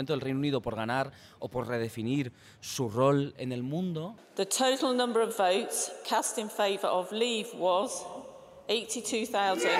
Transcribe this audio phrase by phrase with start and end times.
[0.00, 4.16] intento del Reino Unido por ganar o por redefinir su rol en el mundo.
[4.34, 8.04] The total number of votes cast in favor of leave was
[8.68, 9.70] 82,000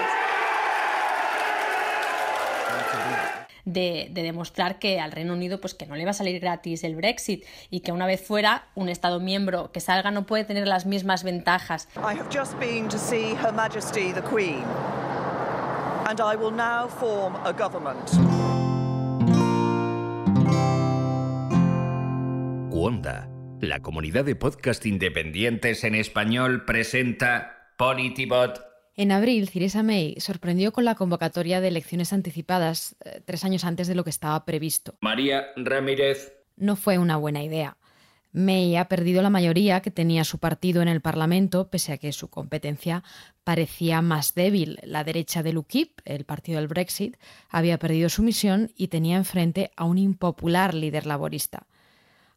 [3.64, 6.96] de, demostrar que al Reino Unido pues que no le va a salir gratis el
[6.96, 10.87] Brexit y que una vez fuera un Estado miembro que salga no puede tener las
[10.87, 11.88] mismas ventajas.
[11.96, 14.64] I have just been to see Her Majesty the Queen
[16.06, 18.49] and I will now form a government.
[22.80, 23.29] Wanda,
[23.61, 28.62] la comunidad de podcast independientes en español presenta Politibot
[28.97, 33.87] en abril, Theresa May sorprendió con la convocatoria de elecciones anticipadas eh, tres años antes
[33.87, 34.95] de lo que estaba previsto.
[35.01, 36.33] María Ramírez.
[36.56, 37.77] No fue una buena idea.
[38.33, 42.12] May ha perdido la mayoría que tenía su partido en el Parlamento, pese a que
[42.12, 43.05] su competencia
[43.44, 44.78] parecía más débil.
[44.83, 47.17] La derecha del UKIP, el partido del Brexit,
[47.50, 51.67] había perdido su misión y tenía enfrente a un impopular líder laborista.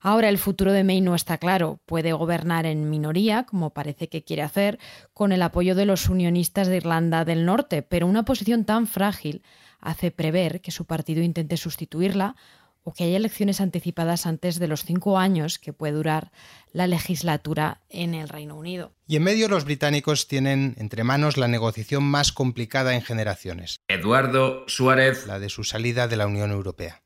[0.05, 1.79] Ahora el futuro de May no está claro.
[1.85, 4.77] Puede gobernar en minoría, como parece que quiere hacer,
[5.13, 9.43] con el apoyo de los unionistas de Irlanda del Norte, pero una posición tan frágil
[9.79, 12.35] hace prever que su partido intente sustituirla
[12.83, 16.33] o que haya elecciones anticipadas antes de los cinco años que puede durar
[16.73, 18.91] la legislatura en el Reino Unido.
[19.07, 23.77] Y en medio los británicos tienen entre manos la negociación más complicada en generaciones.
[23.87, 25.25] Eduardo Suárez.
[25.27, 27.02] La de su salida de la Unión Europea.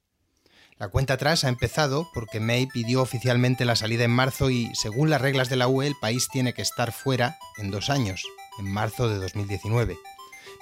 [0.80, 5.10] La cuenta atrás ha empezado porque May pidió oficialmente la salida en marzo y, según
[5.10, 8.24] las reglas de la UE, el país tiene que estar fuera en dos años,
[8.60, 9.98] en marzo de 2019.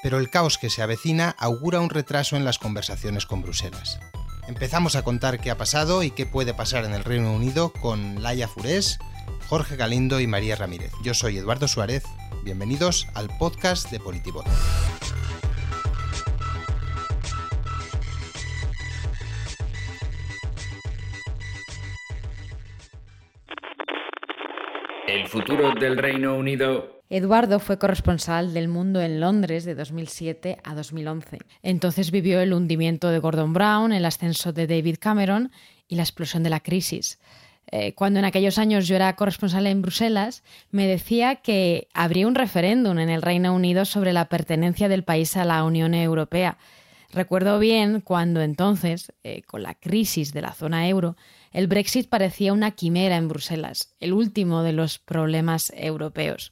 [0.02, 4.00] Pero el caos que se avecina augura un retraso en las conversaciones con Bruselas.
[4.48, 8.24] Empezamos a contar qué ha pasado y qué puede pasar en el Reino Unido con
[8.24, 9.00] Laia Furés,
[9.50, 10.94] Jorge Galindo y María Ramírez.
[11.04, 12.04] Yo soy Eduardo Suárez.
[12.42, 14.46] Bienvenidos al podcast de Politibot.
[25.08, 27.02] El futuro del Reino Unido.
[27.10, 31.38] Eduardo fue corresponsal del Mundo en Londres de 2007 a 2011.
[31.62, 35.52] Entonces vivió el hundimiento de Gordon Brown, el ascenso de David Cameron
[35.88, 37.20] y la explosión de la crisis.
[37.72, 42.36] Eh, cuando en aquellos años yo era corresponsal en Bruselas, me decía que habría un
[42.36, 46.58] referéndum en el Reino Unido sobre la pertenencia del país a la Unión Europea.
[47.12, 51.16] Recuerdo bien cuando entonces, eh, con la crisis de la zona euro,
[51.56, 56.52] el Brexit parecía una quimera en Bruselas, el último de los problemas europeos.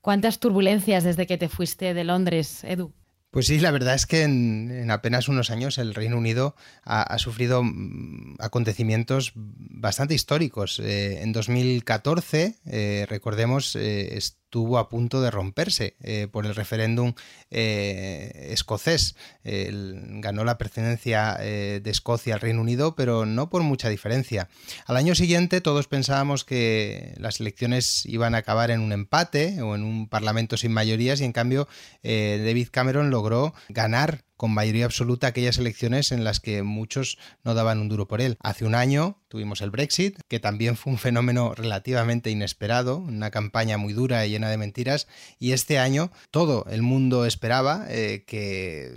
[0.00, 2.94] ¿Cuántas turbulencias desde que te fuiste de Londres, Edu?
[3.32, 7.64] Pues sí, la verdad es que en, apenas unos años el Reino Unido ha, sufrido
[7.64, 10.78] mm, acontecimientos bastante históricos.
[10.78, 14.16] Eh, en 2014, eh, recordemos, eh,
[14.52, 15.96] estuvo a punto de romperse
[16.30, 17.14] por el referéndum
[17.48, 19.16] escocés.
[19.42, 24.50] ganó la pertenencia de Escocia al Reino Unido, pero no por mucha diferencia.
[24.84, 29.74] Al año siguiente todos pensábamos que las elecciones iban a acabar en un empate o
[29.74, 31.66] en un parlamento sin mayorías y en cambio
[32.02, 37.54] David Cameron lo logró ganar con mayoría absoluta aquellas elecciones en las que muchos no
[37.54, 38.38] daban un duro por él.
[38.40, 43.78] Hace un año tuvimos el Brexit, que también fue un fenómeno relativamente inesperado, una campaña
[43.78, 45.06] muy dura y llena de mentiras,
[45.38, 48.92] y este año todo el mundo esperaba eh, que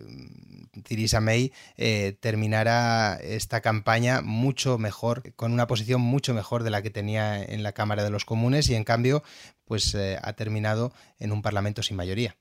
[0.82, 6.82] Theresa May eh, terminara esta campaña mucho mejor, con una posición mucho mejor de la
[6.82, 9.22] que tenía en la Cámara de los Comunes y en cambio
[9.64, 12.36] pues eh, ha terminado en un Parlamento sin mayoría.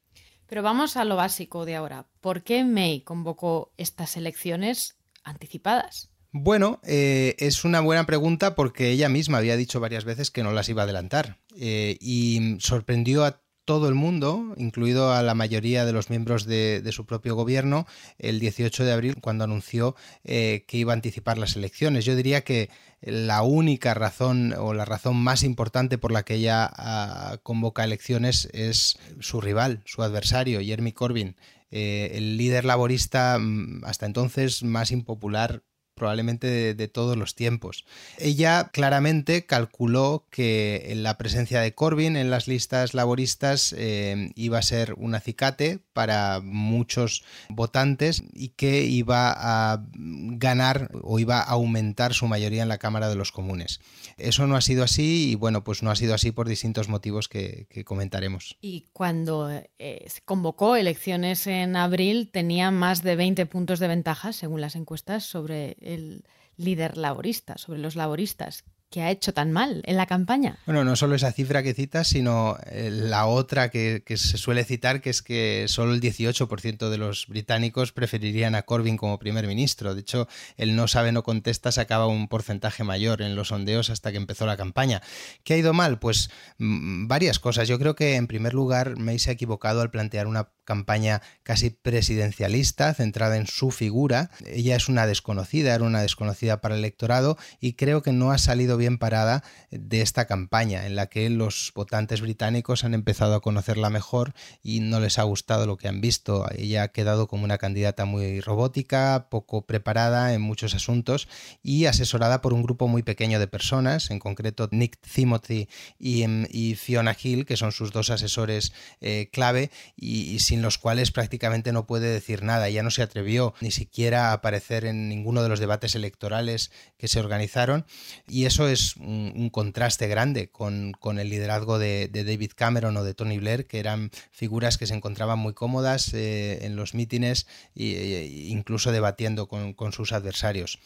[0.47, 2.07] Pero vamos a lo básico de ahora.
[2.21, 6.11] ¿Por qué May convocó estas elecciones anticipadas?
[6.37, 10.53] Bueno, eh, es una buena pregunta porque ella misma había dicho varias veces que no
[10.53, 15.85] las iba a adelantar eh, y sorprendió a todo el mundo, incluido a la mayoría
[15.85, 17.87] de los miembros de, su propio gobierno,
[18.19, 22.05] el 18 de abril, cuando anunció eh, que iba a anticipar las elecciones.
[22.05, 22.71] Yo diría que
[23.01, 28.49] la única razón o la razón más importante por la que ella ah, convoca elecciones
[28.53, 31.37] es su rival, su adversario, Jeremy Corbyn,
[31.71, 35.63] eh, el líder laborista mm, hasta entonces más impopular
[35.95, 37.85] probablemente de, todos los tiempos.
[38.19, 44.63] Ella claramente calculó que la presencia de Corbyn en las listas laboristas eh, iba a
[44.63, 52.15] ser un acicate para muchos votantes y que iba a ganar o iba a aumentar
[52.15, 53.81] su mayoría en la Cámara de los Comunes.
[54.17, 57.29] Eso no ha sido así y bueno, pues no ha sido así por distintos motivos
[57.29, 58.57] que, comentaremos.
[58.61, 64.33] Y cuando eh, se convocó elecciones en abril tenía más de 20 puntos de ventaja,
[64.33, 66.25] según las encuestas, sobre el
[66.57, 68.65] líder laborista, sobre los laboristas.
[68.91, 70.59] Que ha hecho tan mal en la campaña.
[70.67, 75.01] Bueno, no solo esa cifra que citas, sino eh, la otra que, se suele citar,
[75.01, 79.95] que es que solo el 18% de los británicos preferirían a Corbyn como primer ministro.
[79.95, 84.13] De hecho, el no sabe, no contesta sacaba un porcentaje mayor en los sondeos hasta
[84.13, 85.03] que empezó la campaña.
[85.43, 85.99] ¿Qué ha ido mal?
[85.99, 87.67] Pues mm, varias cosas.
[87.67, 91.71] Yo creo que, en primer lugar, May se ha equivocado al plantear una campaña casi
[91.71, 94.31] presidencialista, centrada en su figura.
[94.47, 98.39] Ella es una desconocida, era una desconocida para el electorado y creo que no ha
[98.39, 103.41] salido bien parada de esta campaña en la que los votantes británicos han empezado a
[103.41, 106.47] conocerla mejor y no les ha gustado lo que han visto.
[106.57, 111.29] Ella ha quedado como una candidata muy robótica, poco preparada en muchos asuntos
[111.63, 115.69] y asesorada por un grupo muy pequeño de personas, en concreto Nick Timothy
[115.99, 121.73] y, Fiona Hill, que son sus dos asesores eh, clave y, sin los cuales prácticamente
[121.73, 122.69] no puede decir nada.
[122.69, 127.09] Ya no se atrevió ni siquiera a aparecer en ninguno de los debates electorales que
[127.09, 127.87] se organizaron
[128.27, 133.39] y eso es un, contraste grande con, el liderazgo de, David Cameron o de Tony
[133.39, 138.93] Blair, que eran figuras que se encontraban muy cómodas eh, en los mítines e incluso
[138.93, 140.79] debatiendo con, sus adversarios.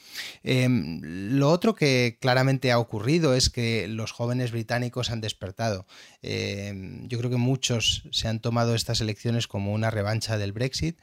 [0.43, 5.87] Em, lo otro que claramente ha ocurrido es que los jóvenes británicos han despertado.
[6.23, 10.99] Em, yo creo que muchos se han tomado estas elecciones como una revancha del Brexit.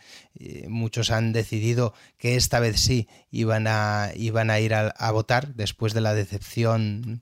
[0.68, 5.94] muchos han decidido que esta vez sí iban a, iban a ir a votar después
[5.94, 6.65] de la decepción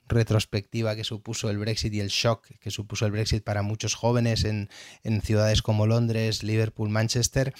[0.08, 4.44] retrospectiva que supuso el Brexit y el shock que supuso el Brexit para muchos jóvenes
[4.44, 4.68] en,
[5.22, 7.54] ciudades como Londres, Liverpool, Manchester.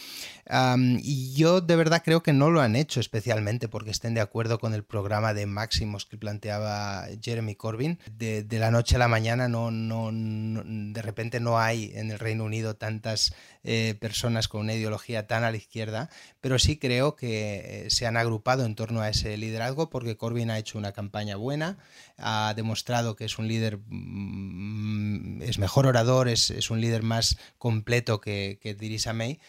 [1.02, 4.58] y yo de verdad creo que no lo han hecho especialmente porque estén de acuerdo
[4.58, 7.98] con el programa de máximos que planteaba Jeremy Corbyn.
[8.10, 12.44] De, la noche a la mañana no, no, de repente no hay en el Reino
[12.44, 16.10] Unido tantas eh, personas con una ideología tan a la izquierda,
[16.40, 20.50] pero sí creo que eh, se han agrupado en torno a ese liderazgo porque Corbyn
[20.50, 21.74] ha hecho una campaña buena,
[22.17, 28.21] ha demostrado que es un líder, mm, es mejor orador, es, un líder más completo
[28.21, 29.41] que, que Theresa May.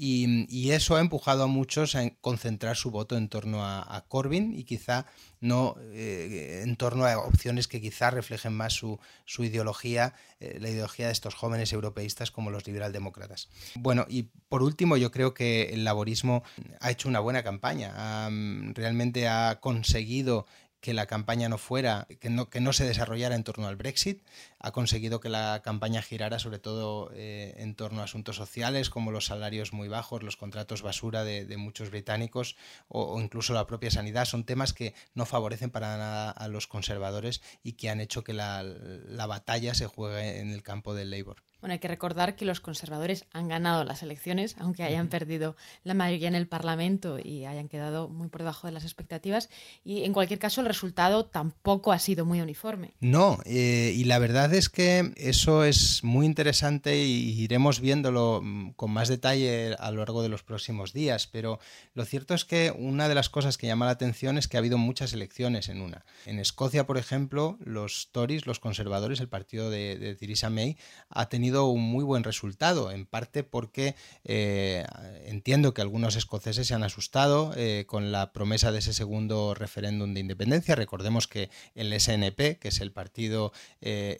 [0.00, 4.62] Y, eso ha empujado a muchos a concentrar su voto en torno a, Corbyn y
[4.62, 5.06] quizá
[5.40, 9.00] no eh, en torno a opciones que quizá reflejen más su,
[9.38, 13.48] ideología, eh, la ideología de estos jóvenes europeístas como los liberaldemócratas.
[13.74, 16.44] Bueno, y por último, yo creo que el laborismo
[16.80, 18.28] ha hecho una buena campaña,
[18.74, 20.46] realmente ha conseguido
[20.80, 24.22] que la campaña no fuera, que no, que no se desarrollara en torno al Brexit,
[24.58, 29.10] ha conseguido que la campaña girara sobre todo eh, en torno a asuntos sociales como
[29.10, 32.56] los salarios muy bajos, los contratos basura de, muchos británicos
[32.88, 34.24] o, incluso la propia sanidad.
[34.24, 38.32] Son temas que no favorecen para nada a los conservadores y que han hecho que
[38.32, 41.42] la, la batalla se juegue en el campo del Labour.
[41.60, 45.94] Bueno, hay que recordar que los conservadores han ganado las elecciones, aunque hayan perdido la
[45.94, 49.50] mayoría en el Parlamento y hayan quedado muy por debajo de las expectativas.
[49.82, 52.94] Y en cualquier caso, el resultado tampoco ha sido muy uniforme.
[53.00, 58.70] No, eh, y la verdad es que eso es muy interesante y iremos viéndolo mm,
[58.72, 61.26] con más detalle a lo largo de los próximos días.
[61.26, 61.58] Pero
[61.94, 64.60] lo cierto es que una de las cosas que llama la atención es que ha
[64.60, 66.04] habido muchas elecciones en una.
[66.26, 70.76] En Escocia, por ejemplo, los Tories, los conservadores, el partido de, de Theresa May,
[71.10, 73.94] ha tenido un muy buen resultado, en parte porque
[74.24, 74.84] eh,
[75.24, 80.14] entiendo que algunos escoceses se han asustado eh, con la promesa de ese segundo referéndum
[80.14, 80.74] de independencia.
[80.74, 84.16] Recordemos que el SNP, que es el partido eh,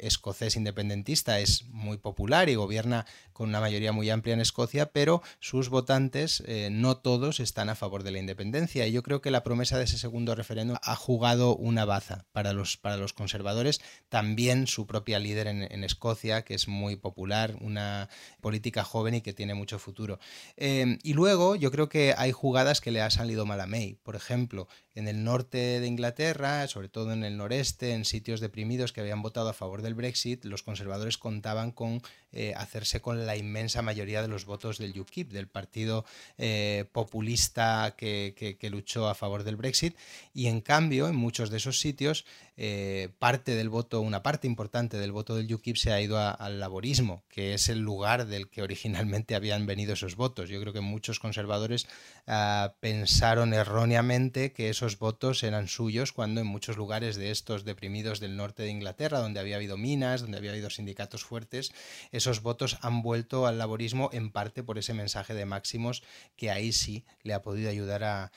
[0.57, 5.69] independentista, es muy popular y gobierna con una mayoría muy amplia en Escocia, pero sus
[5.69, 8.87] votantes no todos están a favor de la independencia.
[8.87, 12.53] Y yo creo que la promesa de ese segundo referéndum ha jugado una baza para
[12.53, 18.09] los, para los conservadores, también su propia líder en Escocia, que es muy popular una
[18.41, 20.19] política joven y que tiene mucho futuro.
[20.57, 23.95] Em, y luego yo creo que hay jugadas que le ha salido mal a May.
[24.03, 28.93] Por ejemplo, en el norte de Inglaterra, sobre todo en el noreste, en sitios deprimidos
[28.93, 33.37] que habían votado a favor del Brexit, los conservadores contaban con eh, hacerse con la
[33.37, 36.05] inmensa mayoría de los votos del UKIP, del partido
[36.37, 39.97] eh, populista que, luchó a favor del Brexit.
[40.35, 44.99] Y en cambio, en muchos de esos sitios, eh, parte del voto, una parte importante
[44.99, 48.63] del voto del UKIP se ha ido al laborismo, que es el lugar del que
[48.63, 50.51] originalmente habían venido esos votos.
[50.51, 51.87] Yo creo que muchos conservadores
[52.27, 58.21] ah, pensaron erróneamente que esos votos eran suyos, cuando en muchos lugares de estos deprimidos
[58.21, 61.73] del norte de Inglaterra, donde había habido minas, donde había habido sindicatos fuertes,
[62.19, 66.03] esos votos han vuelto al laborismo en parte por ese mensaje de Máximos
[66.37, 68.31] que ahí sí le ha podido ayudar a,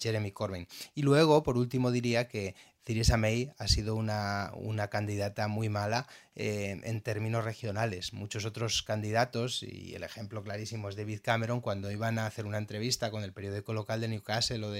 [0.00, 0.66] Jeremy Corbyn.
[0.94, 2.54] Y luego, por último, diría que
[2.84, 8.14] Theresa May ha sido una, una, candidata muy mala eh, en términos regionales.
[8.14, 12.56] Muchos otros candidatos, y el ejemplo clarísimo es David Cameron, cuando iban a hacer una
[12.56, 14.70] entrevista con el periódico local de Newcastle o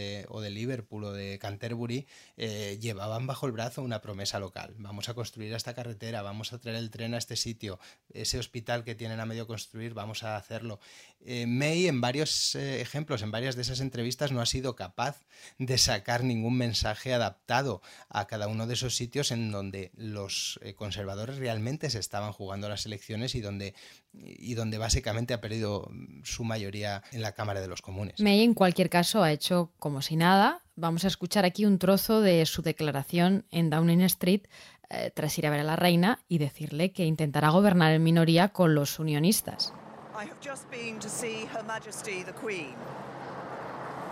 [0.41, 2.07] de, Liverpool o de Canterbury,
[2.39, 4.75] eh, llevaban bajo el brazo una promesa local.
[4.79, 7.79] Vamos a construir esta carretera, vamos a traer el tren a este sitio,
[8.15, 10.81] ese hospital que tienen a medio construir, vamos a hacerlo.
[11.21, 15.21] Eh, May en varios ejemplos, en varias de esas entrevistas, no ha sido capaz
[15.59, 21.42] de sacar ningún mensaje adaptado a cada uno de esos sitios en donde los conservadores
[21.43, 23.75] realmente se estaban jugando las elecciones y donde,
[24.13, 25.91] y donde básicamente ha perdido
[26.23, 28.21] su mayoría en la Cámara de los Comunes.
[28.21, 30.63] May, en cualquier caso, ha hecho como si nada.
[30.77, 34.43] Vamos a escuchar aquí un trozo de su declaración en Downing Street
[34.89, 38.51] eh, tras ir a ver a la reina y decirle que intentará gobernar en minoría
[38.51, 39.73] con los unionistas.
[40.15, 42.77] I have just been to see Her Majesty the Queen,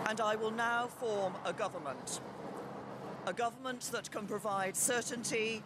[0.09, 2.21] and I will now form a government.
[3.25, 5.61] A government that can provide certainty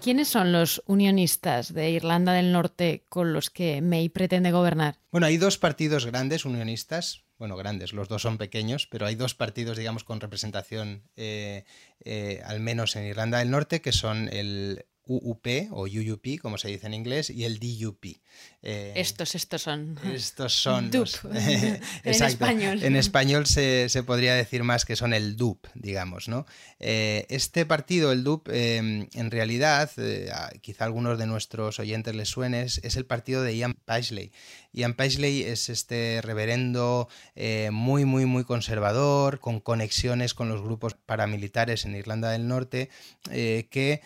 [0.00, 4.98] ¿Quiénes son los unionistas de Irlanda del Norte con los que May pretende gobernar?
[5.10, 7.24] Bueno, hay dos partidos grandes unionistas.
[7.36, 11.64] Bueno, grandes, los dos son pequeños, pero hay dos partidos, digamos, con representación, eh,
[12.04, 16.68] eh, al menos en Irlanda del Norte, que son el UUP o UUP, como se
[16.68, 18.04] dice en inglés, y el DUP.
[18.62, 19.98] Eh, estos, estos son.
[20.04, 20.90] Estos son.
[20.90, 21.08] DUP.
[21.34, 22.82] en español.
[22.82, 26.46] En español se, podría decir más que son el DUP, digamos, ¿no?
[26.80, 30.30] Eh, este partido, el DUP, em, en realidad, eh,
[30.62, 34.32] quizá a algunos de nuestros oyentes les suene, es, el partido de Ian Paisley.
[34.72, 37.08] Ian Paisley es este reverendo
[37.70, 42.90] muy, muy, muy conservador, con conexiones con los grupos paramilitares en Irlanda del Norte,
[43.30, 44.00] que,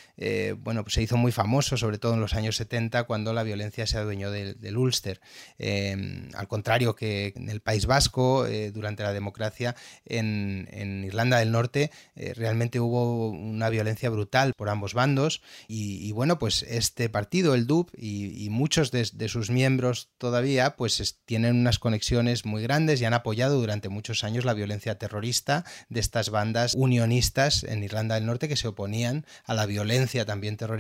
[0.58, 3.99] bueno, se hizo muy famoso, sobre todo en los años 70, cuando la violencia se
[3.99, 5.21] adueñó del, Ulster.
[5.59, 11.52] Em, al contrario que en el País Vasco, eh, durante la democracia, en, Irlanda del
[11.52, 15.42] Norte eh, realmente hubo una violencia brutal por ambos bandos.
[15.66, 21.57] Y, bueno, pues este partido, el DUP, y, muchos de, sus miembros todavía, pues tienen
[21.57, 26.30] unas conexiones muy grandes y han apoyado durante muchos años la violencia terrorista de estas
[26.30, 30.77] bandas unionistas en Irlanda del Norte que se oponían a la violencia también terrorista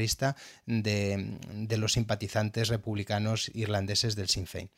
[0.66, 4.70] de, los simpatizantes republicanos irlandeses del Sinn Féin.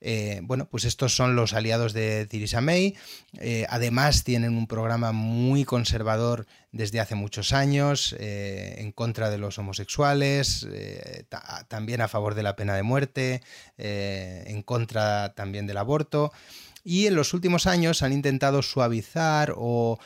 [0.00, 2.96] Eh, bueno, pues estos son los aliados de Theresa May.
[3.38, 9.38] Eh, además tienen un programa muy conservador desde hace muchos años eh, en contra de
[9.38, 10.66] los homosexuales,
[11.68, 13.42] también a favor de la pena de muerte,
[13.78, 16.32] en contra también del aborto
[16.86, 19.98] y en los últimos años han intentado suavizar o,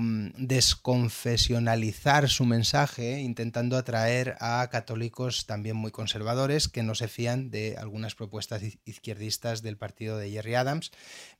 [0.00, 7.50] mm, desconfesionalizar su mensaje, intentando atraer a católicos también muy conservadores que no se fían
[7.52, 10.90] de algunas propuestas izquierdistas del partido de Jerry Adams,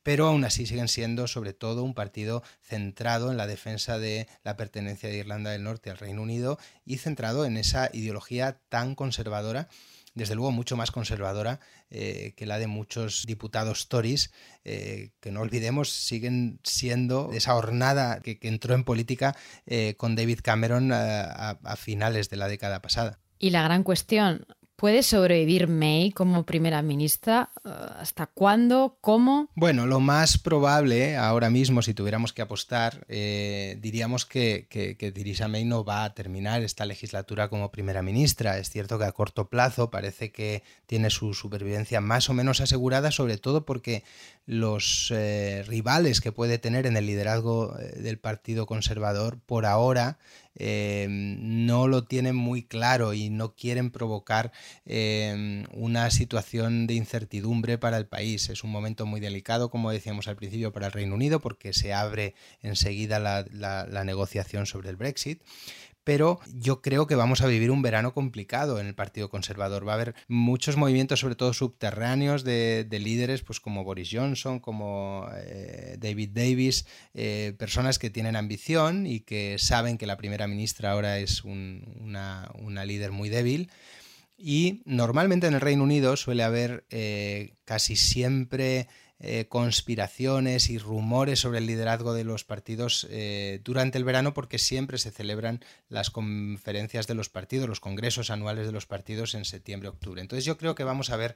[0.04, 4.56] pero aún así siguen siendo sobre todo un partido centrado en la defensa de la
[4.56, 9.68] pertenencia de Irlanda del Norte al Reino Unido y centrado en esa ideología tan conservadora
[10.16, 14.32] desde luego mucho más conservadora eh, que la de muchos diputados Tories,
[14.64, 20.40] eh, que no olvidemos siguen siendo esa hornada que, entró en política eh, con David
[20.42, 23.20] Cameron a finales de la década pasada.
[23.38, 24.46] Y la gran cuestión,
[24.76, 27.48] ¿Puede sobrevivir May como primera ministra?
[27.64, 28.98] Eh, ¿Hasta cuándo?
[29.00, 29.48] ¿Cómo?
[29.54, 35.48] Bueno, lo más probable ahora mismo, si tuviéramos que apostar, eh, diríamos que, que, Theresa
[35.48, 38.58] May no va a terminar esta legislatura como primera ministra.
[38.58, 43.10] Es cierto que a corto plazo parece que tiene su supervivencia más o menos asegurada,
[43.12, 44.04] sobre todo porque
[44.44, 50.18] los eh, rivales que puede tener en el liderazgo del Partido Conservador por ahora
[50.56, 54.52] Em, no lo tienen muy claro y no quieren provocar
[54.84, 58.48] em, una situación de incertidumbre para el país.
[58.48, 61.92] Es un momento muy delicado, como decíamos al principio, para el Reino Unido porque se
[61.92, 65.42] abre enseguida la negociación sobre el Brexit
[66.06, 69.88] pero yo creo que vamos a vivir un verano complicado en el Partido Conservador.
[69.88, 75.28] Va a haber muchos movimientos, sobre todo subterráneos, de, líderes pues como Boris Johnson, como
[75.34, 80.92] eh, David Davis, eh, personas que tienen ambición y que saben que la primera ministra
[80.92, 82.52] ahora es una,
[82.86, 83.68] líder muy débil.
[84.38, 88.86] Y normalmente en el Reino Unido suele haber eh, casi siempre
[89.18, 94.58] eh, conspiraciones y rumores sobre el liderazgo de los partidos eh, durante el verano porque
[94.58, 99.46] siempre se celebran las conferencias de los partidos, los congresos anuales de los partidos en
[99.46, 100.20] septiembre-octubre.
[100.20, 101.34] Entonces yo creo que vamos a ver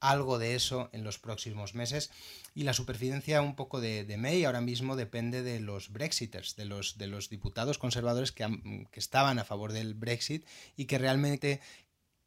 [0.00, 2.10] algo de eso en los próximos meses
[2.52, 6.98] y la supervivencia un poco de, May ahora mismo depende de los Brexiters, de los,
[6.98, 8.44] de los diputados conservadores que,
[8.90, 10.44] que estaban a favor del Brexit
[10.76, 11.60] y que realmente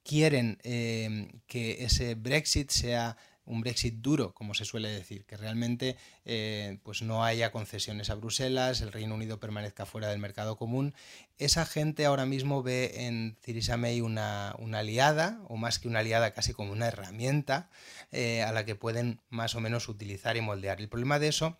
[0.03, 5.97] quieren eh, que ese Brexit sea un Brexit duro, como se suele decir, que realmente
[6.25, 10.93] eh, pues no haya concesiones a Bruselas, el Reino Unido permanezca fuera del mercado común.
[11.37, 16.31] Esa gente ahora mismo ve en Theresa May una, aliada, o más que una aliada,
[16.31, 17.69] casi como una herramienta
[18.11, 20.79] eh, a la que pueden más o menos utilizar y moldear.
[20.79, 21.57] El problema de eso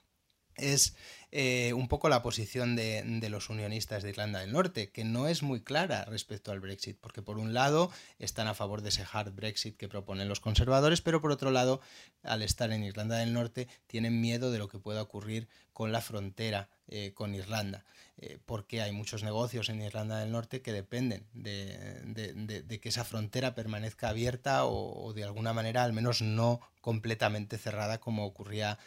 [0.58, 0.96] es
[1.32, 5.42] eh, un poco la posición de, los unionistas de Irlanda del Norte, que no es
[5.42, 9.34] muy clara respecto al Brexit, porque por un lado están a favor de ese hard
[9.34, 11.82] Brexit que proponen los conservadores, pero por otro lado,
[12.22, 16.02] al estar en Irlanda del Norte, tienen miedo de lo que pueda ocurrir con la
[16.02, 17.84] frontera eh, con Irlanda,
[18.18, 23.56] eh, porque hay muchos negocios en Irlanda del Norte que dependen de, que esa frontera
[23.56, 28.78] permanezca abierta o, de alguna manera al menos no completamente cerrada como ocurría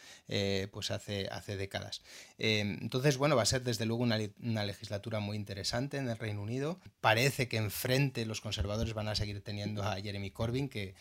[0.71, 2.03] pues hace, hace décadas.
[2.37, 6.79] Entonces, bueno, va a ser desde luego una, legislatura muy interesante en el Reino Unido.
[7.01, 10.93] Parece que enfrente los conservadores van a seguir teniendo a Jeremy Corbyn, que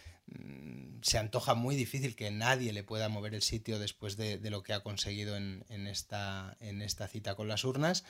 [1.02, 4.72] se antoja muy difícil que nadie le pueda mover el sitio después de, lo que
[4.72, 8.04] ha conseguido en, esta, en esta cita con las urnas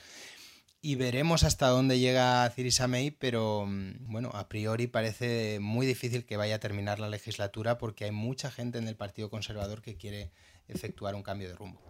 [0.81, 6.25] y veremos hasta dónde llega Theresa May, pero mm, bueno, a priori parece muy difícil
[6.25, 9.97] que vaya a terminar la legislatura porque hay mucha gente en el Partido Conservador que
[9.97, 10.31] quiere
[10.67, 11.81] efectuar un cambio de rumbo.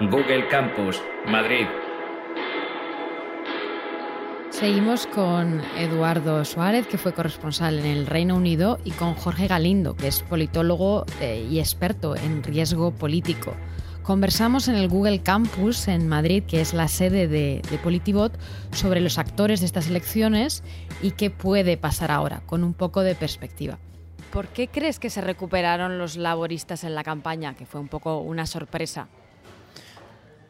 [0.00, 1.66] Google Campus, Madrid.
[4.64, 9.94] Seguimos con Eduardo Suárez, que fue corresponsal en el Reino Unido, y con Jorge Galindo,
[9.94, 13.52] que es politólogo eh, y experto en riesgo político.
[14.02, 18.38] Conversamos en el Google Campus en Madrid, que es la sede de, de, Politibot,
[18.72, 20.62] sobre los actores de estas elecciones
[21.02, 23.78] y qué puede pasar ahora, con un poco de perspectiva.
[24.32, 28.20] ¿Por qué crees que se recuperaron los laboristas en la campaña, que fue un poco
[28.20, 29.08] una sorpresa?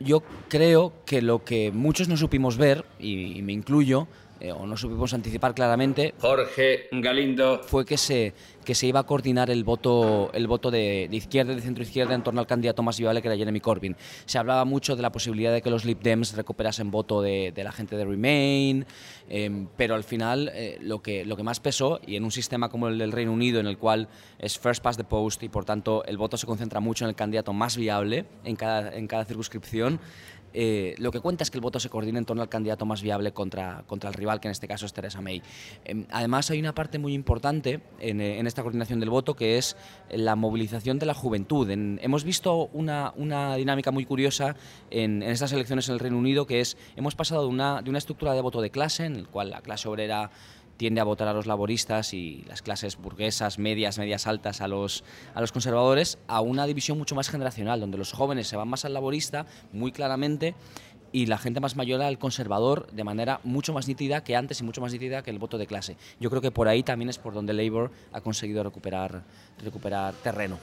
[0.00, 4.06] Yo creo que lo que muchos no supimos ver, y, me incluyo,
[4.40, 6.14] eh, o no supimos anticipar claramente.
[6.20, 7.62] Jorge Galindo.
[7.64, 11.56] Fue que se, que se iba a coordinar el voto, el voto de, izquierda y
[11.56, 13.96] de centro izquierda en torno al candidato más viable que era Jeremy Corbyn.
[14.26, 17.72] Se hablaba mucho de la posibilidad de que los Lib Dems recuperasen voto de, la
[17.72, 18.86] gente de Remain,
[19.28, 22.68] em, pero al final eh, lo, que, lo que más pesó, y en un sistema
[22.68, 25.64] como el del Reino Unido, en el cual es first past the post y por
[25.64, 29.24] tanto el voto se concentra mucho en el candidato más viable en cada, en cada
[29.24, 30.00] circunscripción,
[30.54, 33.02] eh, lo que cuenta es que el voto se coordine en torno al candidato más
[33.02, 35.42] viable contra, contra el rival, que en este caso es Theresa May.
[35.84, 39.76] Em, además, hay una parte muy importante en, eh, esta coordinación del voto, que es
[40.10, 41.68] la movilización de la juventud.
[41.70, 44.54] hemos visto una, una, dinámica muy curiosa
[44.90, 47.98] en, estas elecciones en el Reino Unido, que es, hemos pasado de una, de una
[47.98, 50.30] estructura de voto de clase, en el cual la clase obrera
[50.76, 55.02] tiende a votar a los laboristas y las clases burguesas, medias, medias altas a los,
[55.34, 58.84] a los conservadores, a una división mucho más generacional, donde los jóvenes se van más
[58.84, 60.54] al laborista, muy claramente,
[61.14, 64.64] y la gente más mayor al conservador de manera mucho más nítida que antes y
[64.64, 65.96] mucho más nítida que el voto de clase.
[66.18, 69.22] Yo creo que por ahí también es por donde Labour ha conseguido recuperar,
[69.62, 70.58] recuperar terreno.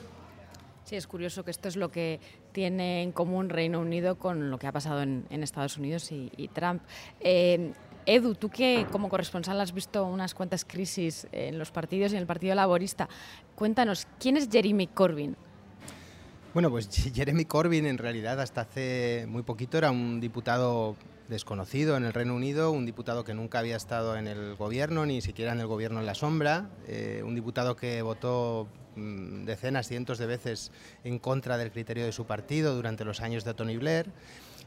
[0.84, 2.20] Sí, es curioso que esto es lo que
[2.52, 6.82] tiene en común Reino Unido con lo que ha pasado en, Estados Unidos y, Trump.
[7.22, 7.72] Eh,
[8.06, 12.22] Edu, tú que como corresponsal has visto unas cuantas crisis en los partidos y en
[12.22, 13.08] el Partido Laborista,
[13.56, 15.38] cuéntanos, ¿quién es Jeremy Corbyn?
[16.54, 20.98] Bueno, pues Jeremy Corbyn en realidad hasta hace muy poquito era un diputado
[21.30, 25.22] desconocido en el Reino Unido, un diputado que nunca había estado en el gobierno, ni
[25.22, 30.18] siquiera en el gobierno en la sombra, eh, un diputado que votó mm, decenas, cientos
[30.18, 30.74] de veces
[31.06, 34.12] en contra del criterio de su partido durante los años de Tony Blair.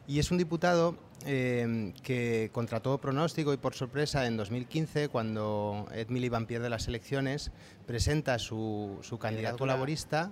[0.07, 5.87] Y es un diputado eh, que, contra todo pronóstico y por sorpresa, en 2015, cuando
[5.93, 7.53] Ed Miliband pierde las elecciones,
[7.87, 10.31] presenta su, su candidato laborista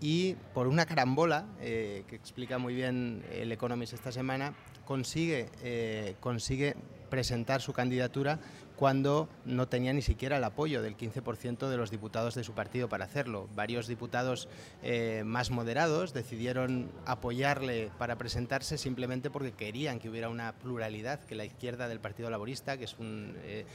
[0.00, 6.16] y por una carambola, eh, que explica muy bien el Economist esta semana, consigue, eh,
[6.20, 6.74] consigue
[7.10, 8.38] presentar su candidatura
[8.80, 12.88] cuando no tenía ni siquiera el apoyo del 15% de los diputados de su partido
[12.88, 13.46] para hacerlo.
[13.54, 14.48] Varios diputados
[14.82, 21.34] eh, más moderados decidieron apoyarle para presentarse simplemente porque querían que hubiera una pluralidad, que
[21.34, 23.66] la izquierda del Partido Laborista, que es, un, eh,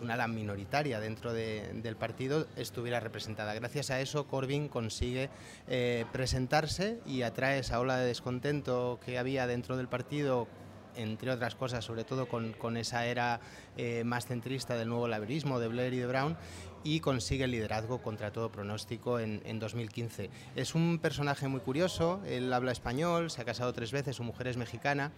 [0.00, 3.54] una ala minoritaria dentro del partido, estuviera representada.
[3.54, 5.30] Gracias a eso, Corbyn consigue
[5.68, 10.48] eh, presentarse y atrae esa ola de descontento que había dentro del partido
[10.96, 13.40] entre otras cosas, sobre todo con, esa era
[13.76, 16.36] eh, más centrista del nuevo laberismo de Blair y de Brown,
[16.84, 20.30] y consigue el liderazgo contra todo pronóstico en, 2015.
[20.56, 24.48] Es un personaje muy curioso, él habla español, se ha casado tres veces, su mujer
[24.48, 25.12] es mexicana,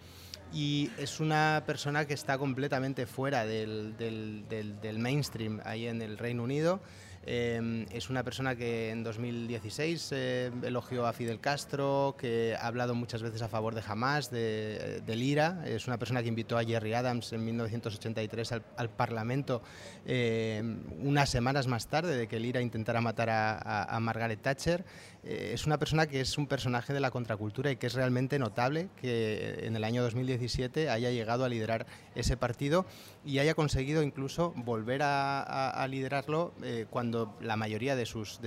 [0.53, 6.43] y es una persona que está completamente fuera del, del mainstream ahí en el Reino
[6.43, 6.81] Unido.
[7.27, 12.93] Em, es una persona que en 2016 eh, elogió a Fidel Castro, que ha hablado
[12.93, 15.63] muchas veces a favor de Hamas, de, del IRA.
[15.65, 19.63] Es una persona que invitó a Jerry Adams en 1983 al, Parlamento
[20.05, 24.85] em, unas semanas más tarde de que el IRA intentara matar a, Margaret Thatcher.
[25.23, 28.37] Eh, es una persona que es un personaje de la contracultura y que es realmente
[28.37, 32.85] notable que en el año 2017 haya llegado a liderar ese partido
[33.25, 38.39] y haya conseguido incluso volver a, liderarlo eh, cuando la mayoría de sus,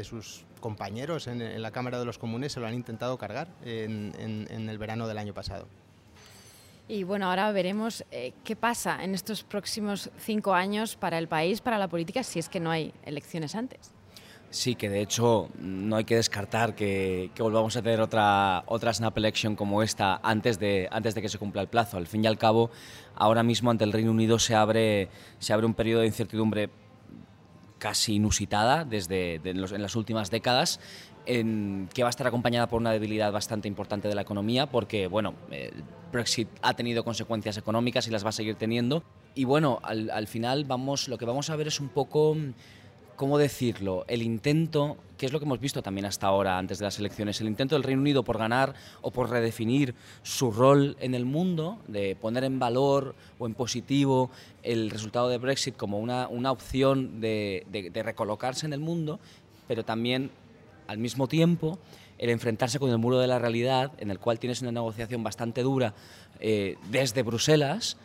[0.61, 5.07] compañeros en, la Cámara de los Comunes se lo han intentado cargar en, el verano
[5.09, 5.67] del año pasado.
[6.87, 11.61] Y bueno, ahora veremos eh, qué pasa en estos próximos cinco años para el país,
[11.61, 13.98] para la política, si es que no hay elecciones antes.
[14.51, 19.17] Sí, que de hecho no hay que descartar que, volvamos a tener otra, otra snap
[19.19, 21.99] election como esta antes de, antes de que se cumpla el plazo.
[21.99, 22.71] Al fin y al cabo,
[23.15, 26.71] ahora mismo ante el Reino Unido se abre, se abre un periodo de incertidumbre
[27.79, 30.81] casi inusitada desde en, las últimas décadas,
[31.27, 35.35] que va a estar acompañada por una debilidad bastante importante de la economía, porque bueno,
[35.51, 39.05] el Brexit ha tenido consecuencias económicas y las va a seguir teniendo.
[39.35, 42.35] Y bueno, al, al final vamos, lo que vamos a ver es un poco
[43.19, 44.05] ¿cómo decirlo?
[44.07, 47.41] El intento, que es lo que hemos visto también hasta ahora, antes de las elecciones,
[47.41, 51.79] el intento del Reino Unido por ganar o por redefinir su rol en el mundo,
[51.89, 54.31] de poner en valor o en positivo
[54.63, 59.19] el resultado de Brexit como una, una opción de, recolocarse en el mundo,
[59.67, 60.31] pero también
[60.87, 61.81] al mismo tiempo
[62.19, 65.65] el enfrentarse con el muro de la realidad, en el cual tienes una negociación bastante
[65.65, 65.93] dura
[66.39, 67.97] eh, desde Bruselas,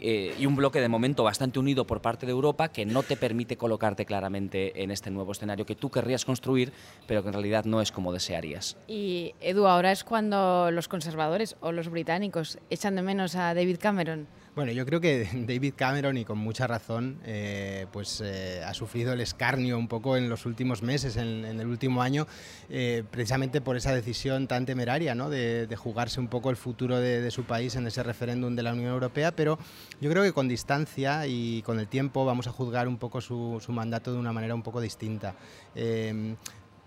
[0.00, 3.16] eh, y un bloque de momento bastante unido por parte de Europa que no te
[3.16, 6.72] permite colocarte claramente en este nuevo escenario que tú querrías construir,
[7.06, 8.76] pero que en realidad no es como desearías.
[8.86, 13.78] Y Edu, ahora es cuando los conservadores o los británicos echan de menos a David
[13.80, 14.26] Cameron.
[14.58, 19.12] Bueno, yo creo que David Cameron, y con mucha razón, eh, pues eh, ha sufrido
[19.12, 22.26] el escarnio un poco en los últimos meses, en, el último año,
[22.68, 25.30] eh, precisamente por esa decisión tan temeraria ¿no?
[25.30, 28.90] de, jugarse un poco el futuro de, su país en ese referéndum de la Unión
[28.90, 29.60] Europea, pero
[30.00, 33.62] yo creo que con distancia y con el tiempo vamos a juzgar un poco su,
[33.64, 35.36] su mandato de una manera un poco distinta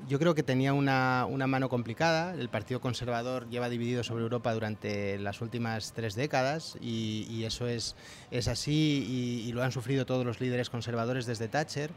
[0.08, 2.34] yo creo que tenía una, mano complicada.
[2.34, 7.96] El Partido Conservador lleva dividido sobre Europa durante las últimas tres décadas y, eso es,
[8.30, 11.92] es así y, lo han sufrido todos los líderes conservadores desde Thatcher.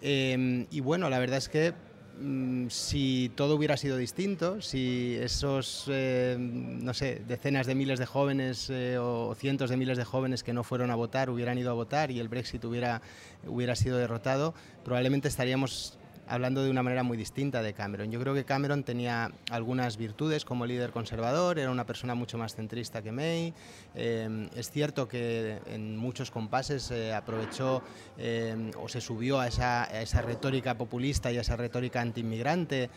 [0.00, 1.74] Em, y bueno, la verdad es que
[2.18, 8.06] mm, si todo hubiera sido distinto, si esos, em, no sé, decenas de miles de
[8.06, 11.70] jóvenes eh, o cientos de miles de jóvenes que no fueron a votar hubieran ido
[11.70, 13.00] a votar y el Brexit hubiera,
[13.46, 18.10] hubiera sido derrotado, probablemente estaríamos hablando de una manera muy distinta de Cameron.
[18.10, 22.54] Yo creo que Cameron tenía algunas virtudes como líder conservador, era una persona mucho más
[22.54, 23.54] centrista que May.
[23.94, 27.82] Eh, es cierto que en muchos compases eh, aprovechó
[28.18, 32.90] eh, o se subió a esa, a esa retórica populista y a esa retórica antiinmigrante,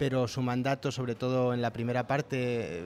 [0.00, 2.82] pero su mandato, sobre todo en la primera parte,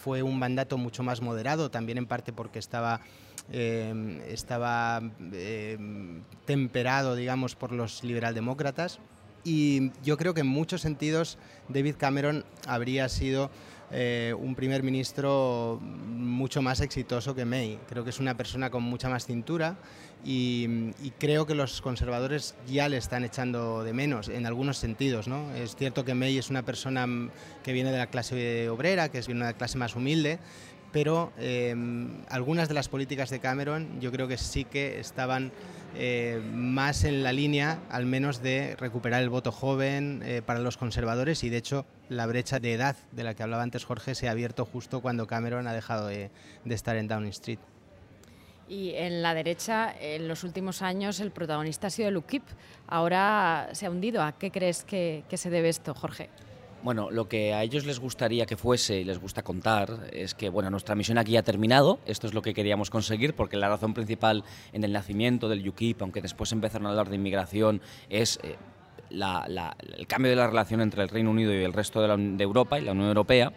[0.00, 3.02] fue un mandato mucho más moderado, también en parte porque estaba
[3.52, 5.00] Em, estaba
[5.32, 8.98] em, temperado, digamos, por los liberaldemócratas.
[9.44, 11.38] Y yo creo que en muchos sentidos
[11.68, 13.50] David Cameron habría sido
[13.92, 17.78] eh, un primer ministro mucho más exitoso que May.
[17.88, 19.76] Creo que es una persona con mucha más cintura
[20.24, 25.28] y, creo que los conservadores ya le están echando de menos en algunos sentidos.
[25.28, 25.54] ¿no?
[25.54, 27.06] Es cierto que May es una persona
[27.62, 30.40] que viene de la clase obrera, que es una clase más humilde,
[30.92, 35.52] pero em, algunas de las políticas de Cameron yo creo que sí que estaban
[35.98, 40.76] eh, más en la línea, al menos, de recuperar el voto joven eh, para los
[40.76, 44.28] conservadores y, de hecho, la brecha de edad de la que hablaba antes Jorge se
[44.28, 46.30] ha abierto justo cuando Cameron ha dejado de,
[46.68, 47.58] estar en Downing Street.
[48.68, 52.42] Y en la derecha, en los últimos años, el protagonista ha sido el UKIP.
[52.88, 54.22] Ahora se ha hundido.
[54.22, 56.30] ¿A qué crees que se debe esto, Jorge?
[56.86, 60.50] Bueno, lo que a ellos les gustaría que fuese y les gusta contar es que
[60.50, 63.92] bueno, nuestra misión aquí ha terminado, esto es lo que queríamos conseguir, porque la razón
[63.92, 68.54] principal en el nacimiento del UKIP, aunque después empezaron a hablar de inmigración, es eh,
[69.10, 72.78] el cambio de la relación entre el Reino Unido y el resto de, de Europa
[72.78, 73.52] y la Unión Europea.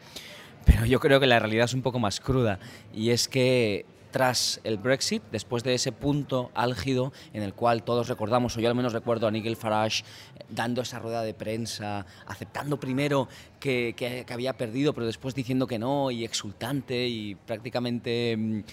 [0.66, 2.58] Pero yo creo que la realidad es un poco más cruda
[2.96, 8.08] y es que tras el Brexit, después de ese punto álgido en el cual todos
[8.08, 12.06] recordamos, o yo al menos recuerdo a Nigel Farage eh, dando esa rueda de prensa,
[12.26, 13.28] aceptando primero
[13.60, 18.64] que, que, había perdido, pero después diciendo que no, y exultante, y prácticamente mm,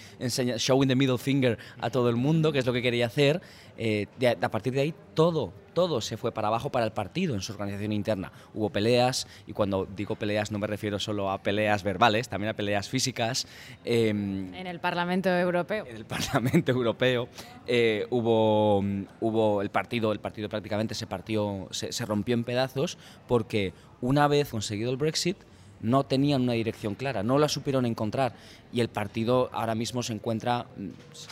[0.57, 3.41] showing the middle finger a todo el mundo, que es lo que quería hacer,
[3.77, 4.07] eh,
[4.41, 7.51] a partir de ahí todo todo se fue para abajo para el partido en su
[7.51, 8.31] organización interna.
[8.55, 12.55] Hubo peleas, y cuando digo peleas no me refiero solo a peleas verbales, también a
[12.55, 13.45] peleas físicas.
[13.85, 15.85] Em, en el Parlamento Europeo.
[15.85, 17.29] En el Parlamento Europeo
[17.67, 18.79] eh, hubo,
[19.21, 24.49] hubo el partido, el partido prácticamente se partió, se rompió en pedazos porque una vez
[24.49, 25.37] conseguido el Brexit,
[25.81, 28.33] no tenían una dirección clara, no la supieron encontrar
[28.73, 30.87] y el partido ahora mismo se encuentra mm,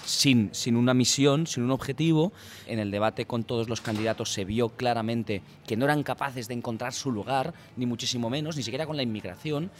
[0.05, 2.31] sin, sin una misión, sin un objetivo.
[2.67, 6.53] En el debate con todos los candidatos se vio claramente que no eran capaces de
[6.53, 9.71] encontrar su lugar, ni muchísimo menos, ni siquiera con la inmigración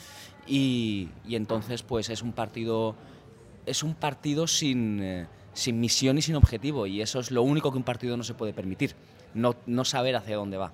[0.48, 2.96] y, entonces pues es un partido,
[3.66, 7.72] es un partido sin, eh, sin misión y sin objetivo y eso es lo único
[7.72, 8.96] que un partido no se puede permitir,
[9.34, 10.72] no, no saber hacia dónde va.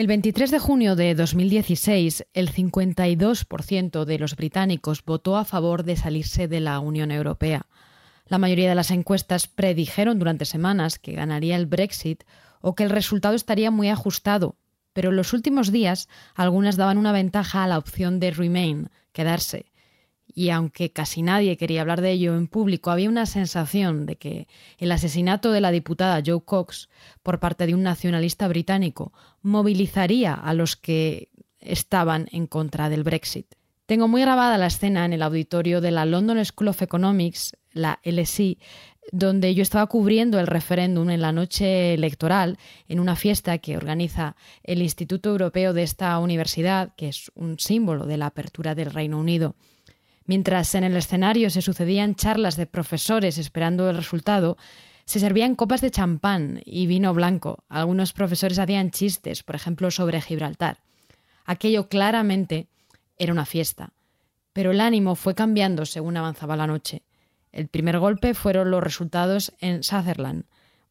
[0.00, 5.94] El 23 de junio de 2016, el 52% de los británicos votó a favor de
[5.94, 7.66] salirse de la Unión Europea.
[8.24, 12.24] La mayoría de las encuestas predijeron durante semanas que ganaría el Brexit
[12.62, 14.56] o que el resultado estaría muy ajustado,
[14.94, 19.66] pero en los últimos días algunas daban una ventaja a la opción de Remain, quedarse,
[20.40, 24.48] y aunque casi nadie quería hablar de ello en público, había una sensación de que
[24.78, 26.88] el asesinato de la diputada Joe Cox
[27.22, 33.54] por parte de un nacionalista británico movilizaría a los que estaban en contra del Brexit.
[33.84, 38.00] Tengo muy grabada la escena en el auditorio de la London School of Economics, la
[38.02, 38.56] LSE,
[39.12, 42.56] donde yo estaba cubriendo el referéndum en la noche electoral
[42.88, 48.06] en una fiesta que organiza el Instituto Europeo de esta universidad, que es un símbolo
[48.06, 49.54] de la apertura del Reino Unido.
[50.30, 54.56] Mientras en el escenario se sucedían charlas de profesores esperando el resultado,
[55.04, 57.64] se servían copas de champán y vino blanco.
[57.68, 60.84] Algunos profesores hacían chistes, por ejemplo, sobre Gibraltar.
[61.46, 62.68] Aquello claramente
[63.18, 63.92] era una fiesta.
[64.52, 67.02] Pero el ánimo fue cambiando según avanzaba la noche.
[67.50, 70.44] El primer golpe fueron los resultados en Sutherland,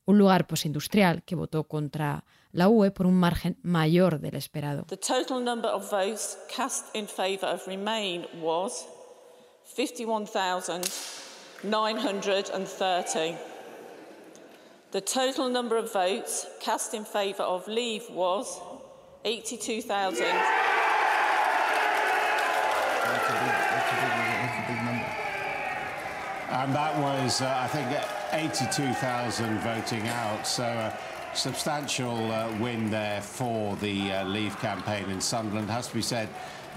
[0.04, 4.86] un lugar postindustrial que votó contra la UE por un margen mayor del esperado.
[4.90, 4.90] 51,930.
[4.90, 8.86] The total number of votes cast in favour of leave was
[19.26, 20.24] 82,000.
[20.24, 20.40] That's
[23.30, 24.10] a big, that's a big,
[24.42, 25.06] that's a big number.
[26.50, 27.88] And that was, uh, I think,
[28.32, 30.48] 82,000 voting out.
[30.48, 30.98] So a
[31.36, 35.70] substantial uh, win there for the uh, Leave campaign in Sunderland.
[35.70, 36.28] Has to be said,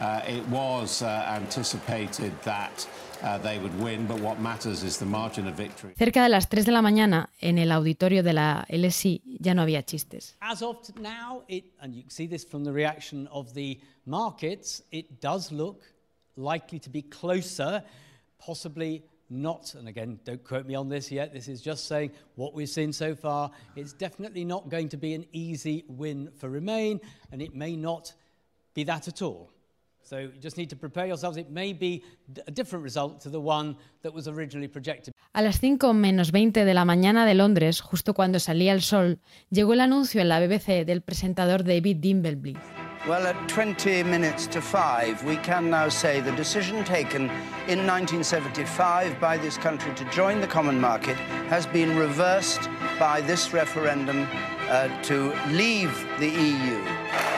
[0.01, 2.87] Uh, it was uh, anticipated that
[3.23, 5.95] uh, they would win, but what matters is the margin of victory.
[5.97, 9.63] Cerca de las 3 de la mañana, en el auditorio de la LSI, ya no
[9.63, 10.35] había chistes.
[10.41, 14.83] As of now, it, and you can see this from the reaction of the markets,
[14.91, 15.85] it does look
[16.37, 17.83] likely to be closer,
[18.39, 22.55] possibly not, and again, don't quote me on this yet, this is just saying what
[22.55, 23.51] we've seen so far.
[23.77, 27.01] It's definitely not going to be an easy win for Remain,
[27.31, 28.13] and it may not
[28.75, 29.52] be that at all.
[30.05, 31.37] So you just need to prepare yourselves.
[31.37, 32.03] It may be
[32.47, 35.15] a different result to the one that was originally projected.
[35.35, 39.21] A las 5 menos 20 de la mañana de Londres, justo cuando salía el sol,
[39.51, 42.57] llegó el anuncio en la BBC del presentador David Dimbleby.
[43.09, 47.23] Well, at 20 minutes to 5, we can now say the decision taken
[47.67, 51.17] in 1975 by this country to join the common market
[51.49, 52.69] has been reversed
[53.01, 54.29] by this referendum
[54.69, 57.32] uh, to leave the EU.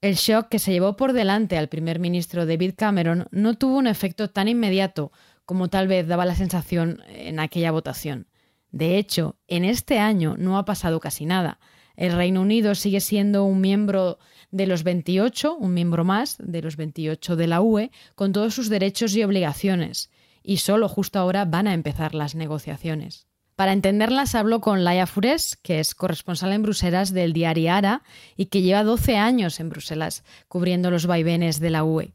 [0.00, 3.88] El shock que se llevó por delante al primer ministro David Cameron no tuvo un
[3.88, 5.10] efecto tan inmediato
[5.44, 8.28] como tal vez daba la sensación en aquella votación.
[8.70, 11.58] De hecho, en este año no ha pasado casi nada.
[11.96, 14.18] El Reino Unido sigue siendo un miembro
[14.52, 18.68] de los 28, un miembro más de los 28 de la UE, con todos sus
[18.68, 20.12] derechos y obligaciones,
[20.44, 23.27] y solo justo ahora van a empezar las negociaciones.
[23.58, 28.02] Para entenderlas hablo con Laia Fures, que es corresponsal en Bruselas del diario Ara
[28.36, 32.12] y que lleva 12 años en Bruselas cubriendo los vaivenes de la UE.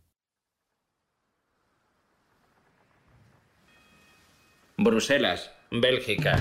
[4.77, 6.38] Bruselas, Bélgica.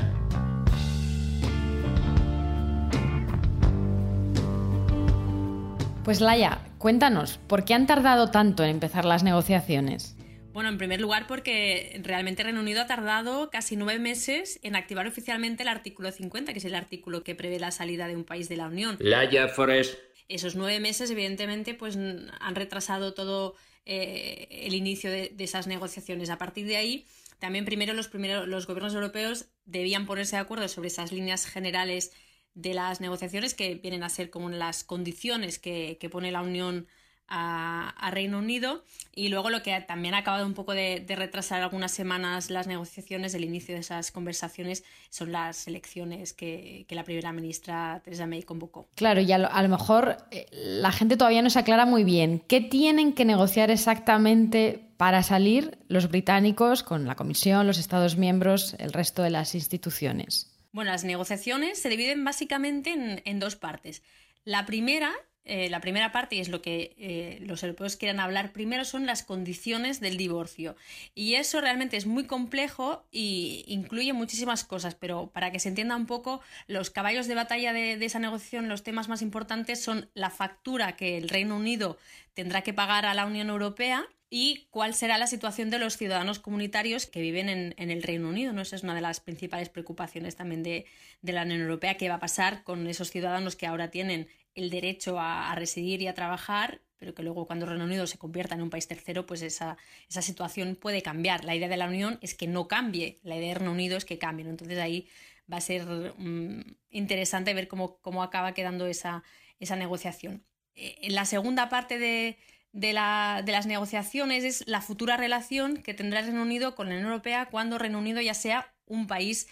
[6.05, 10.17] Pues Laia, cuéntanos, ¿por qué han tardado tanto en empezar las negociaciones?
[10.53, 15.07] Bueno, en primer lugar porque realmente Reino Unido ha tardado casi nueve meses en activar
[15.07, 18.49] oficialmente el artículo 50, que es el artículo que prevé la salida de un país
[18.49, 18.97] de la Unión.
[19.01, 19.99] Laia Forest.
[20.29, 23.55] Esos nueve meses, evidentemente, pues han retrasado todo
[23.87, 26.29] eh, el inicio de, esas negociaciones.
[26.31, 27.07] A partir de ahí,
[27.39, 32.13] también primero los, primeros, los gobiernos europeos debían ponerse de acuerdo sobre esas líneas generales
[32.55, 36.87] de las negociaciones que vienen a ser como las condiciones que, que pone la Unión
[37.35, 41.91] a, Reino Unido y luego lo que también ha acabado un poco de, retrasar algunas
[41.91, 48.03] semanas las negociaciones, el inicio de esas conversaciones, son las elecciones que, la primera ministra
[48.05, 48.87] Theresa May convocó.
[48.97, 52.61] Claro, y a lo, mejor eh, la gente todavía no se aclara muy bien qué
[52.61, 58.93] tienen que negociar exactamente para salir los británicos con la Comisión, los Estados miembros, el
[58.93, 60.55] resto de las instituciones.
[60.73, 64.03] Bueno, las negociaciones se dividen básicamente en dos partes.
[64.45, 65.13] La primera
[65.45, 69.07] eh, la primera parte, y es lo que eh, los europeos quieren hablar primero, son
[69.07, 70.77] las condiciones del divorcio.
[71.17, 75.97] Y eso realmente es muy complejo e incluye muchísimas cosas, pero para que se entienda
[75.97, 80.31] un poco, los caballos de batalla de, esa negociación, los temas más importantes son la
[80.31, 81.99] factura que el Reino Unido
[82.35, 86.39] tendrá que pagar a la Unión Europea y cuál será la situación de los ciudadanos
[86.39, 88.53] comunitarios que viven en, el Reino Unido.
[88.53, 88.63] ¿no?
[88.63, 90.87] Esa es una de las principales preocupaciones también de,
[91.21, 94.71] de, la Unión Europea, qué va a pasar con esos ciudadanos que ahora tienen el
[94.71, 98.63] derecho a, residir y a trabajar, pero que luego cuando Reino Unido se convierta en
[98.63, 99.77] un país tercero, pues esa,
[100.09, 101.45] esa, situación puede cambiar.
[101.45, 104.05] La idea de la Unión es que no cambie, la idea de Reino Unido es
[104.05, 104.49] que cambie.
[104.49, 105.09] Entonces ahí
[105.53, 105.85] va a ser
[106.17, 106.61] mm,
[106.91, 109.23] interesante ver cómo, cómo, acaba quedando esa,
[109.59, 110.45] esa negociación.
[110.75, 112.39] Eh, en la segunda parte de,
[112.73, 116.89] de, la, de, las negociaciones es la futura relación que tendrá el Reino Unido con
[116.89, 119.49] la Unión Europea cuando Reino Unido ya sea un país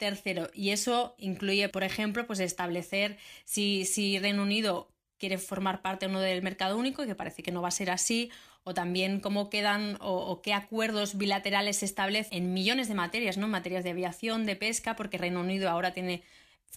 [0.00, 0.50] tercero.
[0.54, 6.08] Y eso incluye, por ejemplo, pues establecer si, si Reino Unido quiere formar parte o
[6.08, 8.30] no del mercado único, que parece que no va a ser así,
[8.64, 13.46] o también cómo quedan o, qué acuerdos bilaterales se establecen en millones de materias, ¿no?
[13.46, 16.22] Materias de aviación, de pesca, porque Reino Unido ahora tiene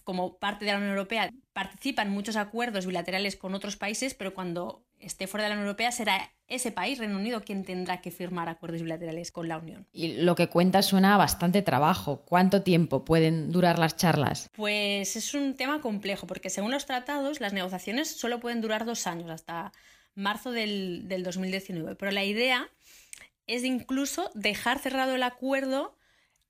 [0.04, 4.34] como parte de la Unión Europea, participa en muchos acuerdos bilaterales con otros países, pero
[4.34, 8.10] cuando esté fuera de la Unión Europea será ese país, Reino Unido, quien tendrá que
[8.10, 9.86] firmar acuerdos bilaterales con la Unión.
[9.92, 12.22] Y lo que cuenta suena bastante trabajo.
[12.26, 14.50] ¿Cuánto tiempo pueden durar las charlas?
[14.54, 19.06] Pues es un tema complejo, porque según los tratados, las negociaciones solo pueden durar dos
[19.06, 19.72] años, hasta
[20.14, 21.96] marzo del, del 2019.
[21.96, 22.68] Pero la idea
[23.46, 25.96] es incluso dejar cerrado el acuerdo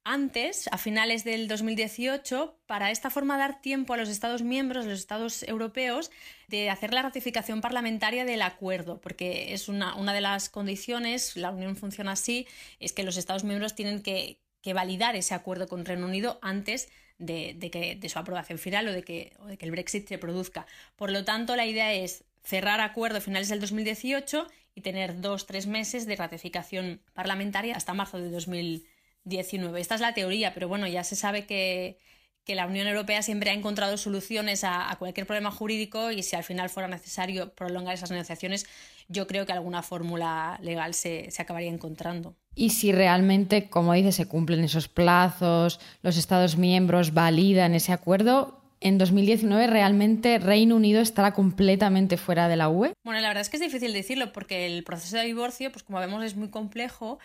[0.04, 4.98] antes, a finales del 2018, para esta forma dar tiempo a los Estados miembros, los
[4.98, 6.10] Estados europeos,
[6.48, 11.50] de hacer la ratificación parlamentaria del acuerdo, porque es una, una de las condiciones, la
[11.50, 12.46] Unión funciona así,
[12.80, 14.38] es que los Estados miembros tienen que,
[14.74, 16.88] validar ese acuerdo con Reino Unido antes
[17.18, 20.16] de, que, de su aprobación final o de, que, o de que el Brexit se
[20.16, 20.66] produzca.
[20.96, 25.46] Por lo tanto, la idea es cerrar acuerdo a finales del 2018 y tener dos,
[25.46, 28.93] tres meses de ratificación parlamentaria hasta marzo de 2018.
[29.24, 29.80] 19.
[29.80, 31.98] Esta es la teoría, pero bueno, ya se sabe que,
[32.46, 36.68] la Unión Europea siempre ha encontrado soluciones a, cualquier problema jurídico y si al final
[36.68, 38.66] fuera necesario prolongar esas negociaciones,
[39.08, 42.36] yo creo que alguna fórmula legal se, se acabaría encontrando.
[42.54, 48.60] Y si realmente, como dice, se cumplen esos plazos, los Estados miembros validan ese acuerdo,
[48.84, 52.92] en 2019 realmente Reino Unido estará completamente fuera de la UE?
[53.02, 56.00] Bueno, la verdad es que es difícil decirlo porque el proceso de divorcio, pues como
[56.00, 57.18] vemos, es muy complejo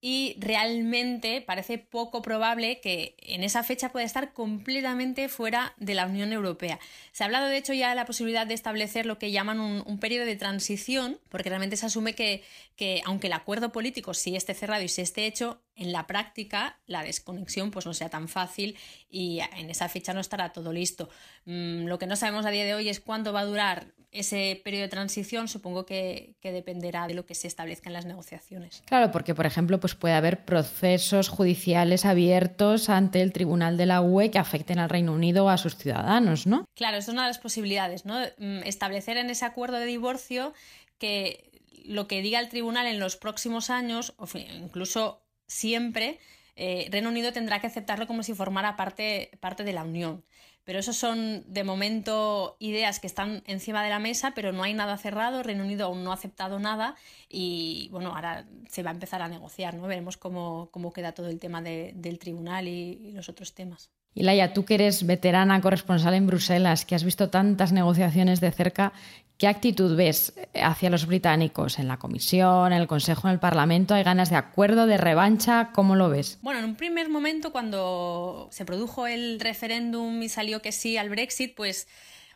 [0.00, 6.06] y realmente parece poco probable que en esa fecha pueda estar completamente fuera de la
[6.06, 6.78] Unión Europea.
[7.12, 9.98] Se ha hablado de hecho ya de la posibilidad de establecer lo que llaman un,
[9.98, 12.44] periodo de transición, porque realmente se asume que,
[12.76, 16.78] que, aunque el acuerdo político sí esté cerrado y sí esté hecho, en la práctica
[16.86, 18.76] la desconexión pues no sea tan fácil
[19.10, 21.08] y en esa fecha no estará todo listo.
[21.44, 24.60] Mm, lo que no sabemos a día de hoy es cuándo va a durar ese
[24.64, 28.82] periodo de transición supongo que, dependerá de lo que se establezca en las negociaciones.
[28.86, 34.00] Claro, porque por ejemplo pues puede haber procesos judiciales abiertos ante el Tribunal de la
[34.00, 36.64] UE que afecten al Reino Unido o a sus ciudadanos, ¿no?
[36.74, 38.18] Claro, es una de las posibilidades, ¿no?
[38.38, 40.54] Mm, establecer en ese acuerdo de divorcio
[40.98, 41.50] que
[41.84, 46.18] lo que diga el tribunal en los próximos años, o incluso siempre,
[46.56, 50.24] eh, Reino Unido tendrá que aceptarlo como si formara parte, parte de la Unión.
[50.68, 54.74] Pero esos son de momento ideas que están encima de la mesa, pero no hay
[54.74, 55.42] nada cerrado.
[55.42, 56.94] Reino Unido aún no ha aceptado nada
[57.26, 59.86] y bueno, ahora se va a empezar a negociar, ¿no?
[59.86, 63.88] Veremos cómo, cómo queda todo el tema del tribunal y los otros temas.
[64.12, 68.50] Y Laia, tú que eres veterana corresponsal en Bruselas, que has visto tantas negociaciones de
[68.50, 68.92] cerca,
[69.38, 73.94] ¿qué actitud ves hacia los británicos en la Comisión, en el Consejo, en el Parlamento?
[73.94, 75.70] ¿Hay ganas de acuerdo, de revancha?
[75.72, 76.38] ¿Cómo lo ves?
[76.42, 81.08] Bueno, en un primer momento, cuando se produjo el referéndum y salió que sí al
[81.08, 81.86] Brexit, pues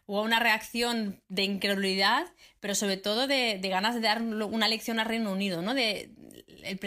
[0.07, 2.27] hubo una reacción de incredulidad,
[2.61, 5.61] pero sobre todo de, ganas de dar una lección al Reino Unido.
[5.61, 5.75] ¿no?
[5.75, 6.13] De,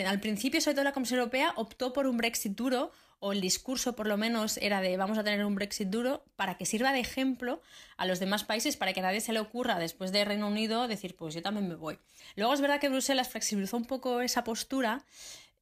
[0.07, 2.91] al principio, sobre todo la Comisión Europea, optó por un Brexit duro
[3.25, 6.57] o el discurso por lo menos era de vamos a tener un Brexit duro para
[6.59, 7.59] que sirva de ejemplo
[7.97, 10.87] a los demás países para que a nadie se le ocurra después de Reino Unido
[10.87, 11.97] decir pues yo también me voy.
[12.35, 15.03] Luego es verdad que Bruselas flexibilizó un poco esa postura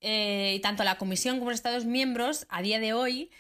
[0.02, 3.32] eh, y tanto la Comisión como los Estados miembros a día de hoy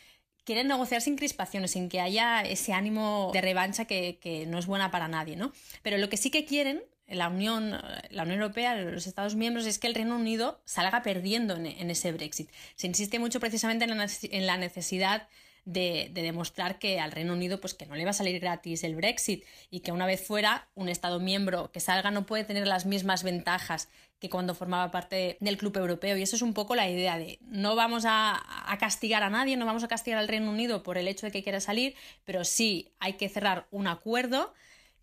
[0.46, 4.68] quieren negociar sin crispaciones, sin que haya ese ánimo de revancha que, que, no es
[4.68, 5.52] buena para nadie, ¿no?
[5.82, 7.72] Pero lo que sí que quieren la Unión,
[8.10, 12.12] la Unión Europea, los Estados miembros, es que el Reino Unido salga perdiendo en, ese
[12.12, 12.50] Brexit.
[12.76, 15.28] Se insiste mucho precisamente en la, necesidad
[15.66, 18.96] de, demostrar que al Reino Unido pues que no le va a salir gratis el
[18.96, 22.86] Brexit y que una vez fuera un Estado miembro que salga no puede tener las
[22.86, 26.16] mismas ventajas que cuando formaba parte del Club Europeo.
[26.16, 29.58] Y eso es un poco la idea de no vamos a, a castigar a nadie,
[29.58, 32.46] no vamos a castigar al Reino Unido por el hecho de que quiera salir, pero
[32.46, 34.54] sí hay que cerrar un acuerdo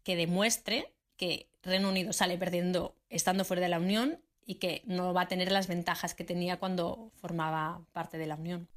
[0.02, 5.12] que demuestre que Reino Unido sale perdiendo estando fuera de la Unión y que no
[5.12, 8.68] va a tener las ventajas que tenía cuando formaba parte de la Unión.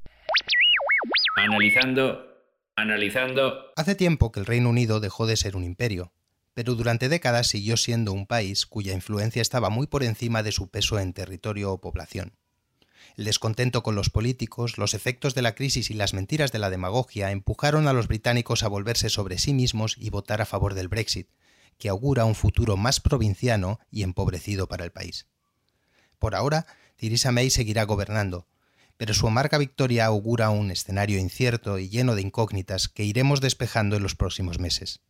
[1.38, 2.26] Analizando,
[2.76, 3.72] analizando.
[3.76, 6.12] Hace tiempo que el Reino Unido dejó de ser un imperio,
[6.54, 10.70] pero durante décadas siguió siendo un país cuya influencia estaba muy por encima de su
[10.70, 12.34] peso en territorio o población.
[13.16, 16.70] El descontento con los políticos, los efectos de la crisis y las mentiras de la
[16.70, 20.88] demagogia empujaron a los británicos a volverse sobre sí mismos y votar a favor del
[20.88, 21.30] Brexit,
[21.78, 25.28] que augura un futuro más provinciano y empobrecido para el país.
[26.19, 26.65] Por ahora,
[26.95, 28.47] Theresa May seguirá gobernando,
[28.97, 33.95] pero su amarga victoria augura un escenario incierto y lleno de incógnitas que iremos despejando
[33.95, 35.01] en los próximos meses.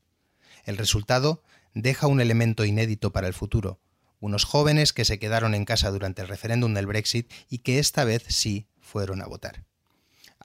[0.64, 1.44] El resultado
[1.74, 3.80] deja un elemento inédito para el futuro,
[4.20, 8.06] unos jóvenes que se quedaron en casa durante el referéndum del Brexit y que esta
[8.06, 9.66] vez sí fueron a votar.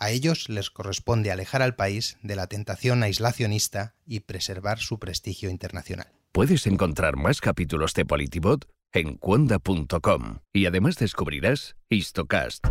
[0.00, 5.50] A ellos les corresponde alejar al país de la tentación aislacionista y preservar su prestigio
[5.50, 6.06] internacional.
[6.30, 12.64] Puedes encontrar más capítulos de Politibot en cuanda.com y además descubrirás Histocast,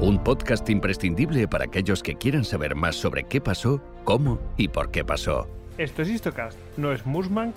[0.00, 4.90] un podcast imprescindible para aquellos que quieran saber más sobre qué pasó, cómo y por
[4.90, 5.48] qué pasó.
[5.78, 7.56] Esto es Histocast, no es Musmank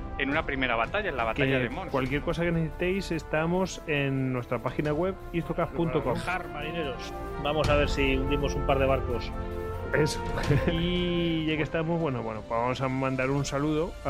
[0.21, 1.91] en una primera batalla, en la batalla de Mons.
[1.91, 6.15] Cualquier cosa que necesitéis, estamos en nuestra página web istocast.com.
[6.53, 7.13] marineros.
[7.43, 9.31] Vamos a ver si hundimos un par de barcos.
[9.93, 10.23] Eso.
[10.71, 14.09] y ya que estamos, bueno, bueno, pues vamos a mandar un saludo a